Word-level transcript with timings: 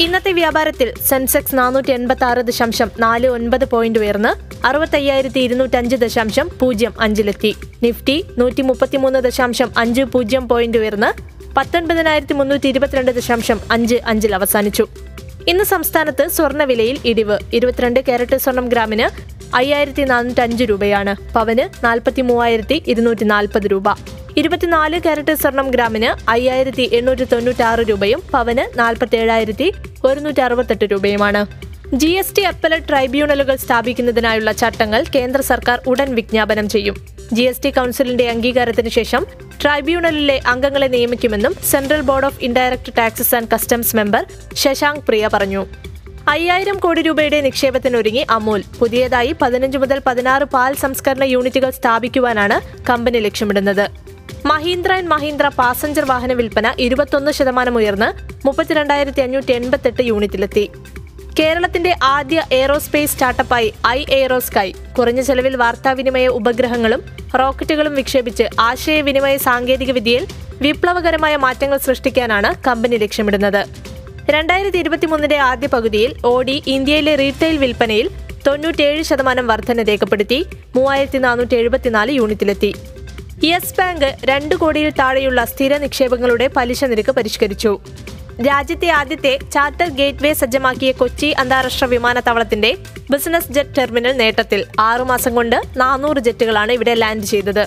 ഇന്നത്തെ 0.00 0.32
വ്യാപാരത്തിൽ 0.32 0.94
സെൻസെക്സ് 1.08 1.56
നാനൂറ്റി 1.58 1.90
എൺപത്തി 1.90 2.24
ആറ് 2.24 2.38
ദശാംശം 2.38 2.90
നാല് 2.98 3.26
ഒൻപത് 3.28 3.64
പോയിന്റ് 3.64 3.98
ഉയർന്ന് 3.98 4.30
അറുപത്തയ്യായിരത്തി 4.66 5.40
ഇരുന്നൂറ്റഞ്ച് 5.40 5.96
ദശാംശം 5.96 6.50
പൂജ്യം 6.60 6.94
അഞ്ചിലെത്തി. 7.00 7.56
നിഫ്റ്റി 7.82 8.24
നൂറ്റി 8.38 8.62
മുപ്പത്തിമൂന്ന് 8.62 9.18
ദശാംശം 9.18 9.70
അഞ്ച് 9.76 10.02
പൂജ്യം 10.02 10.48
പോയിന്റ് 10.48 10.78
ഉയർന്ന് 10.78 11.10
പത്തൊൻപതിനായിരത്തി 11.56 12.32
മുന്നൂറ്റി 12.32 12.68
ഇരുപത്തിരണ്ട് 12.68 13.10
ദശാംശം 13.10 13.60
അഞ്ച് 13.70 13.98
അഞ്ചിൽ 14.06 14.34
അവസാനിച്ചു. 14.34 14.86
ഇന്ന് 15.48 15.64
സംസ്ഥാനത്ത് 15.64 16.28
സ്വർണവിലയിൽ 16.28 16.98
ഇടിവ്. 17.04 17.38
ഇരുപത്തിരണ്ട് 17.54 18.00
കാരറ്റ് 18.08 18.36
സ്വർണം 18.36 18.68
ഗ്രാമിന് 18.68 19.06
അയ്യായിരത്തി 19.56 20.02
നാനൂറ്റി 20.02 20.40
അഞ്ച് 20.40 20.64
രൂപയാണ്. 20.64 21.32
പവന് 21.34 21.84
നാൽപ്പത്തി 21.84 22.22
മൂവായിരത്തി 22.22 22.82
ഇരുന്നൂറ്റി 22.86 23.24
നാൽപ്പത് 23.24 23.66
രൂപ. 23.66 23.88
ഇരുപത്തിനാല് 24.40 24.98
കാരറ്റ് 25.04 25.34
സ്വർണം 25.40 25.66
ഗ്രാമിന് 25.74 26.10
അയ്യായിരത്തി 26.30 26.84
എണ്ണൂറ്റി 26.98 27.24
തൊണ്ണൂറ്റി 27.32 27.62
ആറ് 27.70 27.82
രൂപയും 27.90 28.20
പവന് 28.34 28.64
നാൽപ്പത്തി 28.78 29.16
ഏഴായിരത്തി 29.22 29.66
ഒരുന്നൂറ്റി 30.04 30.40
അറുപത്തെട്ട് 30.46 30.84
രൂപയുമാണ്. 30.92 31.40
ജി 32.00 32.10
എസ് 32.20 32.34
ടി 32.36 32.42
അപ്പലറ്റ് 32.50 32.88
ട്രൈബ്യൂണലുകൾ 32.88 33.56
സ്ഥാപിക്കുന്നതിനായുള്ള 33.64 34.50
ചട്ടങ്ങൾ 34.60 35.00
കേന്ദ്ര 35.14 35.40
സർക്കാർ 35.50 35.78
ഉടൻ 35.92 36.08
വിജ്ഞാപനം 36.18 36.66
ചെയ്യും. 36.74 36.96
ജി 37.36 37.44
എസ് 37.50 37.62
ടി 37.64 37.70
കൗൺസിലിന്റെ 37.78 38.26
അംഗീകാരത്തിന് 38.34 38.88
ശേഷം 38.98 39.24
ട്രൈബ്യൂണലിലെ 39.62 40.36
അംഗങ്ങളെ 40.52 40.88
നിയമിക്കുമെന്നും 40.94 41.54
Central 41.70 42.02
Board 42.10 42.28
of 42.28 42.40
Indirect 42.48 42.92
Taxes 42.98 43.34
and 43.38 43.50
Customs 43.54 43.96
member 43.96 44.24
Shashank 44.62 45.04
Priya 45.08 45.30
പറഞ്ഞു. 45.34 45.64
അയ്യായിരം 46.28 46.78
കോടി 46.84 47.02
രൂപയുടെ 47.02 47.40
നിക്ഷേപത്തിനൊരുങ്ങി 47.46 48.22
അമൂൽ. 48.36 48.62
പുതിയതായി 48.80 49.32
പതിനഞ്ച് 49.42 49.78
മുതൽ 49.82 50.00
പതിനാറ് 50.06 50.46
പാൽ 50.54 50.74
സംസ്കരണ 50.84 51.24
യൂണിറ്റുകൾ 51.34 51.70
സ്ഥാപിക്കുവാനാണ് 51.80 52.58
കമ്പനി 52.90 53.20
ലക്ഷ്യമിടുന്നത്. 53.26 53.86
മഹീന്ദ്ര 54.46 54.92
ആൻഡ് 54.92 55.08
മഹീന്ദ്ര 55.08 55.48
പാസഞ്ചർ 55.48 56.04
വാഹന 56.04 56.32
വിൽപ്പന 56.32 56.74
ഇരുപത്തൊന്ന് 56.78 57.30
ശതമാനം 57.30 57.76
ഉയർന്ന് 57.76 58.40
മുപ്പത്തിരണ്ടായിരത്തി 58.46 59.20
അഞ്ഞൂറ്റി 59.20 59.52
എൺപത്തെട്ട് 59.52 60.02
യൂണിറ്റിലെത്തി. 60.02 60.70
കേരളത്തിന്റെ 61.40 61.96
ആദ്യ 62.02 62.42
എയ്റോസ്പേസ് 62.52 63.12
സ്റ്റാർട്ടപ്പായി 63.12 63.74
ഐ 63.86 64.04
എയ്റോസ്കൈ 64.08 64.72
കുറഞ്ഞ 64.98 65.20
ചെലവിൽ 65.20 65.56
വാർത്താവിനിമയ 65.56 66.26
ഉപഗ്രഹങ്ങളും 66.26 67.02
റോക്കറ്റുകളും 67.38 67.94
വിക്ഷേപിച്ച് 67.94 68.42
ആശയവിനിമയ 68.60 69.36
സാങ്കേതികവിദ്യയിൽ 69.36 70.26
വിപ്ലവകരമായ 70.62 71.36
മാറ്റങ്ങൾ 71.36 71.78
സൃഷ്ടിക്കാനാണ് 71.78 72.54
കമ്പനി 72.66 72.96
ലക്ഷ്യമിടുന്നത്. 72.96 73.66
രണ്ടായിരത്തി 74.30 74.78
ഇരുപത്തിമൂന്നിന്റെ 74.78 75.38
ആദ്യ 75.38 75.66
പകുതിയിൽ 75.66 76.14
ഓഡി 76.24 76.62
ഇന്ത്യയിലെ 76.66 77.14
റീറ്റെയിൽ 77.14 77.58
വിൽപ്പനയിൽ 77.58 78.10
തൊണ്ണൂറ്റേഴ് 78.46 79.02
ശതമാനം 79.02 79.46
വർധന 79.46 79.82
രേഖപ്പെടുത്തി 79.82 80.46
മൂവായിരത്തി 80.76 81.18
നാനൂറ്റി 81.18 81.54
എഴുപത്തിനാല് 81.54 82.12
യൂണിറ്റിലെത്തി. 82.12 82.74
യെസ് 83.44 83.74
ബാങ്ക് 83.78 84.16
രണ്ട് 84.24 84.54
കോടിയിൽ 84.54 84.90
താഴെയുള്ള 84.90 85.44
സ്ഥിര 85.44 85.76
നിക്ഷേപങ്ങളുടെ 85.76 86.46
പലിശ 86.46 86.84
നിരക്ക് 86.84 87.12
പരിഷ്കരിച്ചു. 87.12 87.78
രാജ്യത്തെ 88.48 88.88
ആദ്യത്തെ 88.88 89.38
ചാർട്ടർ 89.52 89.88
ഗേറ്റ്വേ 89.88 90.32
സജ്ജമാക്കിയ 90.32 90.92
കൊച്ചി 90.92 91.26
അന്താരാഷ്ട്ര 91.26 91.86
വിമാനത്താവളത്തിന്റെ 91.86 92.76
ബിസിനസ് 93.10 93.52
ജെറ്റ് 93.52 93.76
ടെർമിനൽ 93.78 94.12
നേട്ടത്തിൽ 94.12 94.64
ആറുമാസം 94.80 95.34
കൊണ്ട് 95.34 95.62
നാനൂറ് 95.76 96.18
ജെറ്റുകളാണ് 96.18 96.72
ഇവിടെ 96.72 96.94
ലാൻഡ് 96.94 97.24
ചെയ്തത്. 97.24 97.64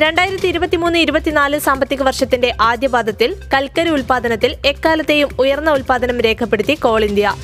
രണ്ടായിരത്തി 0.00 0.48
ഇരുപത്തിമൂന്ന് 0.48 0.98
ഇരുപത്തിനാല് 0.98 1.58
സാമ്പത്തിക 1.58 2.02
വർഷത്തിന്റെ 2.02 2.54
ആദ്യപാദത്തിൽ 2.60 3.36
കൽക്കരി 3.54 3.88
ഉൽപാദനത്തിൽ 3.88 4.56
എക്കാലത്തെയും 4.66 5.28
ഉയർന്ന 5.38 5.70
ഉൽപാദനം 5.70 6.20
രേഖപ്പെടുത്തി 6.20 6.74
കോൾ 6.74 7.04
ഇന്ത്യ. 7.04 7.34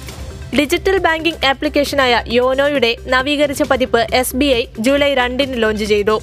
ഡിജിറ്റൽ 0.59 0.99
ബാങ്കിംഗ് 0.99 1.47
ആപ്ലിക്കേഷനായ 1.47 2.25
യോനോയുടെ 2.27 2.97
നവീകരിച്ച 3.07 3.63
പതിപ്പ് 3.63 4.07
എസ് 4.15 4.37
ജൂലൈ 4.79 5.15
രണ്ടിന് 5.15 5.63
ലോഞ്ച് 5.63 5.85
ചെയ്തു. 5.85 6.21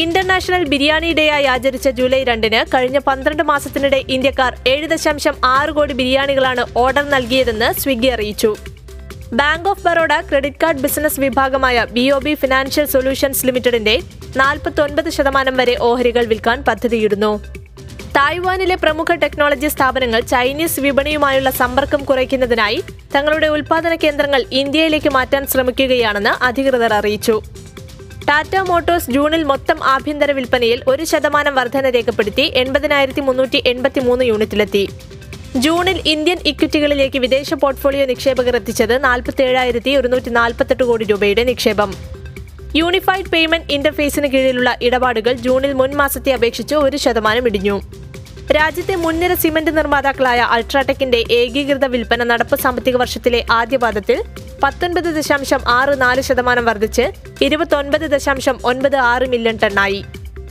ഇന്റർനാഷണൽ 0.00 0.62
ബിരിയാണി 0.72 1.08
ഡേ 1.12 1.24
ആയി 1.28 1.44
ആചരിച്ച 1.44 1.88
ജൂലൈ 1.88 2.20
രണ്ടിന് 2.24 2.60
കഴിഞ്ഞ 2.74 2.98
പന്ത്രണ്ട് 2.98 3.42
മാസത്തിനിടെ 3.42 3.98
ഇന്ത്യക്കാർ 4.08 4.52
ഏഴ് 4.66 4.86
ദശാംശം 4.92 5.34
ആറ് 5.44 5.70
കോടി 5.70 5.94
ബിരിയാണികളാണ് 5.98 6.62
ഓർഡർ 6.82 7.04
നൽകിയതെന്ന് 7.14 7.68
സ്വിഗ്ഗി 7.80 8.06
അറിയിച്ചു. 8.06 8.50
Bank 9.40 9.68
of 9.68 9.84
Baroda 9.84 10.12
credit 10.28 10.60
card 10.62 10.82
business 10.84 11.20
വിഭാഗമായ 11.20 11.84
B 11.96 12.04
O 12.10 12.18
B 12.18 12.34
Financial 12.34 12.86
Solutions 12.94 13.46
ലിമിറ്റഡിന്റെ 13.46 13.96
നാൽപ്പത്തൊൻപത് 14.36 15.10
ശതമാനം 15.10 15.56
വരെ 15.56 15.76
ഓഹരികൾ 15.80 16.24
വിൽക്കാൻ 16.32 16.64
പദ്ധതിയിടുന്നു. 16.68 17.32
തായ്വാനിലെ 18.16 18.74
പ്രമുഖ 18.74 19.12
ടെക്നോളജി 19.14 19.68
സ്ഥാപനങ്ങൾ 19.68 20.20
ചൈനീസ് 20.34 20.80
വിപണിയുമായുള്ള 20.80 21.50
സമ്പർക്കം 21.50 22.04
കുറയ്ക്കുന്നതിനായി 22.04 22.80
തങ്ങളുടെ 23.16 23.46
ഉൽപാദന 23.46 23.94
കേന്ദ്രങ്ങൾ 24.04 24.42
ഇന്ത്യയിലേക്ക് 24.62 25.08
മാറ്റാൻ 25.08 25.46
ശ്രമിക്കുകയാണെന്ന് 25.46 26.44
അധികൃതർ 26.44 26.94
അറിയിച്ചു. 27.00 27.36
ടാറ്റ 28.28 28.56
മോട്ടോഴ്സ് 28.56 29.10
ജൂണിൽ 29.10 29.42
മൊത്തം 29.42 29.84
ആഭ്യന്തര 29.84 30.30
വിൽപ്പനയിൽ 30.32 30.80
ഒരു 30.88 31.04
ശതമാനം 31.04 31.54
വർധന 31.54 31.90
രേഖപ്പെടുത്തി 31.90 32.42
എൺപതിനായിരത്തി 32.42 33.20
മുന്നൂറ്റി 33.20 33.62
എൺപത്തി 33.66 34.00
മൂന്ന് 34.00 34.24
യൂണിറ്റിലെത്തി. 34.24 34.88
ജൂണിൽ 35.56 35.98
ഇന്ത്യൻ 36.06 36.38
ഇക്വിറ്റികളിലേക്ക് 36.46 37.18
വിദേശ 37.18 37.54
പോർട്ട്ഫോളിയോ 37.54 38.06
നിക്ഷേപകർ 38.06 38.56
എത്തിച്ചത് 38.56 39.04
നാൽപ്പത്തി 39.04 39.96
ഒരുന്നൂറ്റി 39.96 40.30
നാൽപ്പത്തെട്ട് 40.30 40.84
കോടി 40.84 41.04
രൂപയുടെ 41.04 41.44
നിക്ഷേപം. 41.44 41.92
യൂണിഫൈഡ് 42.76 43.30
പേയ്മെന്റ് 43.32 43.72
ഇന്റർഫേസിന് 43.72 44.28
കീഴിലുള്ള 44.28 44.78
ഇടപാടുകൾ 44.82 45.32
ജൂണിൽ 45.32 45.72
മുൻ 45.72 45.94
മാസത്തെ 45.94 46.32
അപേക്ഷിച്ച് 46.32 46.74
ഒരു 46.74 46.96
ശതമാനം 46.96 47.46
ഇടിഞ്ഞു. 47.46 47.76
രാജ്യത്തെ 48.50 48.96
മുൻനിര 48.96 49.34
സിമന്റ് 49.34 49.76
നിർമ്മാതാക്കളായ 49.76 50.40
അൾട്രാടെക്കിന്റെ 50.40 51.24
ഏകീകൃത 51.30 51.84
വിൽപ്പന 51.84 52.24
നടപ്പ് 52.24 52.56
സാമ്പത്തിക 52.56 52.96
വർഷത്തിലെ 52.96 53.44
ആദ്യപാദത്തിൽ 53.50 54.22
പത്തൊൻപത് 54.62 55.04
ദശാംശം 55.04 55.60
ആറ് 55.68 56.00
നാല് 56.00 56.20
ശതമാനം 56.20 56.64
വർദ്ധിച്ച് 56.64 57.12
ഇരുപത്തൊൻപത് 57.42 58.00
ദശാംശം 58.00 58.58
ഒൻപത് 58.64 58.96
ആറ് 58.96 59.28
മില്യൺ 59.28 59.58
ടണ്ണായി. 59.62 60.04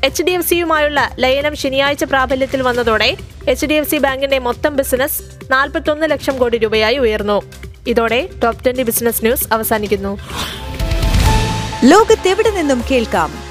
എച്ച് 0.03 0.24
ഡി 0.24 0.31
എഫ് 0.31 0.50
സിയുമായുള്ള 0.50 1.16
ലയനം 1.19 1.56
ശനിയാഴ്ച 1.56 2.03
പ്രാബല്യത്തിൽ 2.03 2.62
വന്നതോടെ 2.62 3.18
എച്ച് 3.47 3.66
ഡി 3.66 3.74
എഫ് 3.74 3.90
സി 3.90 3.97
ബാങ്കിന്റെ 3.97 4.40
മൊത്തം 4.40 4.75
ബിസിനസ് 4.75 5.22
നാൽപ്പത്തൊന്ന് 5.52 6.12
ലക്ഷം 6.12 6.38
കോടി 6.38 6.58
രൂപയായി 6.58 6.97
ഉയർന്നു. 6.97 7.41
ഇതോടെ 7.88 8.29
ടോപ് 8.44 8.66
ട്വന്റി 8.66 8.84
ബിസിനസ് 8.84 9.25
ന്യൂസ് 9.25 9.47
അവസാനിക്കുന്നു. 9.52 10.19
ലോകത്തെവിടെ 11.84 12.52
നിന്നും 12.52 12.84
കേൾക്കാം? 12.91 13.50